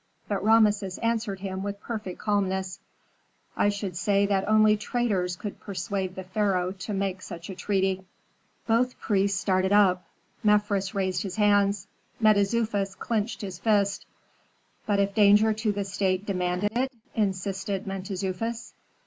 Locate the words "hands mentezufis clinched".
11.35-13.41